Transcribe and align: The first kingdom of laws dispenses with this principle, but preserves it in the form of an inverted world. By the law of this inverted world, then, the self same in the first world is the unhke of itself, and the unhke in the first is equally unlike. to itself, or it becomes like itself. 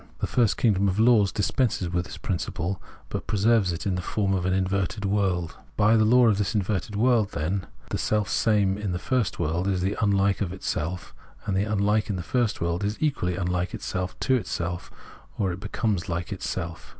The 0.17 0.25
first 0.25 0.57
kingdom 0.57 0.87
of 0.87 0.97
laws 0.99 1.31
dispenses 1.31 1.87
with 1.89 2.05
this 2.07 2.17
principle, 2.17 2.81
but 3.09 3.27
preserves 3.27 3.71
it 3.71 3.85
in 3.85 3.93
the 3.93 4.01
form 4.01 4.33
of 4.33 4.47
an 4.47 4.53
inverted 4.53 5.05
world. 5.05 5.55
By 5.77 5.95
the 5.95 6.05
law 6.05 6.27
of 6.27 6.39
this 6.39 6.55
inverted 6.55 6.95
world, 6.95 7.33
then, 7.33 7.67
the 7.91 7.99
self 7.99 8.27
same 8.27 8.79
in 8.79 8.93
the 8.93 8.97
first 8.97 9.37
world 9.37 9.67
is 9.67 9.81
the 9.81 9.95
unhke 9.99 10.41
of 10.41 10.53
itself, 10.53 11.13
and 11.45 11.55
the 11.55 11.65
unhke 11.65 12.09
in 12.09 12.15
the 12.15 12.23
first 12.23 12.57
is 12.59 12.97
equally 12.99 13.35
unlike. 13.35 13.75
to 13.79 14.35
itself, 14.35 14.89
or 15.37 15.51
it 15.51 15.59
becomes 15.59 16.09
like 16.09 16.33
itself. 16.33 16.89